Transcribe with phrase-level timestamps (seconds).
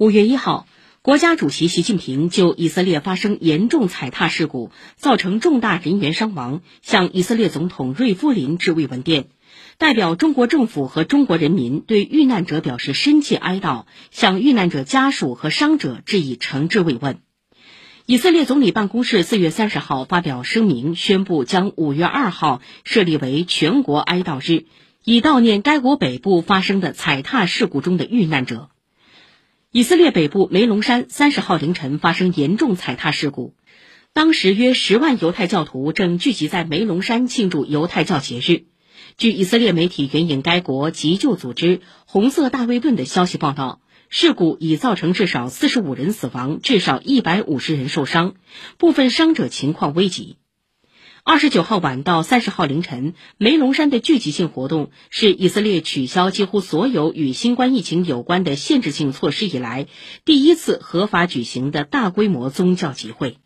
[0.00, 0.66] 五月一号，
[1.02, 9.26] 国家主席习近平就以色列发生严重踩踏事故，造成重大人员伤亡，向以色列总统瑞夫林致慰问电，
[9.76, 17.18] 代表中国政府和中国人民对遇难者表示深切哀悼，向遇难者家属和伤者致以诚挚慰问。
[18.06, 24.64] 以色列总理办公室四月三十号发表声明，宣布将五月二号设立为全国哀悼日，
[25.04, 28.70] 以悼念该国北部发生的踩踏事故中的遇难者。
[29.72, 33.54] 以色列北部梅隆山三十号凌晨发生严重踩踏事故，
[34.12, 38.64] 当时约十万犹太教徒正聚集在梅隆山庆祝犹太教节日。
[39.16, 48.34] 据以色列媒体援引该国急救组织“红色大卫盾”的消息报道，事故已造成至少四十五人死亡，至少一百五十人受伤，
[48.76, 50.38] 部分伤者情况危急。
[51.30, 59.86] 二十九号晚到三十号凌晨，梅龙山的聚集性活动是以色列取消几乎所有与新冠疫情有关的限制性措施以来，
[60.24, 63.38] 第一次合法举行的大规模宗教集会。